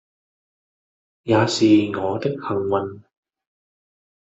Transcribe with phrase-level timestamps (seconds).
[1.21, 3.03] 也是我的幸運